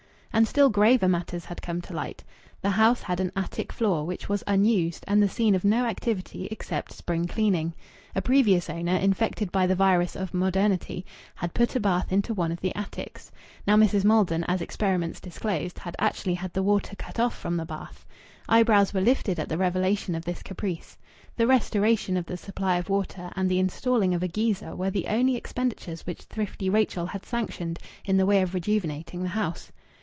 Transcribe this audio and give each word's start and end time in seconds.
And 0.33 0.47
still 0.47 0.69
graver 0.69 1.09
matters 1.09 1.43
had 1.43 1.61
come 1.61 1.81
to 1.81 1.93
light. 1.93 2.23
The 2.61 2.69
house 2.69 3.01
had 3.01 3.19
an 3.19 3.33
attic 3.35 3.73
floor, 3.73 4.05
which 4.05 4.29
was 4.29 4.45
unused 4.47 5.03
and 5.05 5.21
the 5.21 5.27
scene 5.27 5.55
of 5.55 5.65
no 5.65 5.83
activity 5.83 6.47
except 6.49 6.93
spring 6.93 7.27
cleaning. 7.27 7.73
A 8.15 8.21
previous 8.21 8.69
owner, 8.69 8.95
infected 8.95 9.51
by 9.51 9.67
the 9.67 9.75
virus 9.75 10.15
of 10.15 10.33
modernity, 10.33 11.05
had 11.35 11.53
put 11.53 11.75
a 11.75 11.81
bath 11.81 12.13
into 12.13 12.33
one 12.33 12.49
of 12.49 12.61
the 12.61 12.73
attics. 12.77 13.29
Now 13.67 13.75
Mrs. 13.75 14.05
Maldon, 14.05 14.45
as 14.45 14.61
experiments 14.61 15.19
disclosed, 15.19 15.77
had 15.79 15.97
actually 15.99 16.35
had 16.35 16.53
the 16.53 16.63
water 16.63 16.95
cut 16.95 17.19
off 17.19 17.37
from 17.37 17.57
the 17.57 17.65
bath. 17.65 18.05
Eyebrows 18.47 18.93
were 18.93 19.01
lifted 19.01 19.37
at 19.37 19.49
the 19.49 19.57
revelation 19.57 20.15
of 20.15 20.23
this 20.23 20.41
caprice. 20.41 20.97
The 21.35 21.45
restoration 21.45 22.15
of 22.15 22.25
the 22.25 22.37
supply 22.37 22.77
of 22.77 22.87
water 22.87 23.31
and 23.35 23.49
the 23.51 23.59
installing 23.59 24.13
of 24.13 24.23
a 24.23 24.29
geyser 24.29 24.77
were 24.77 24.91
the 24.91 25.07
only 25.07 25.35
expenditures 25.35 26.05
which 26.07 26.21
thrifty 26.23 26.69
Rachel 26.69 27.07
had 27.07 27.25
sanctioned 27.25 27.79
in 28.05 28.15
the 28.15 28.25
way 28.25 28.41
of 28.41 28.53
rejuvenating 28.53 29.23
the 29.23 29.29
house. 29.35 29.73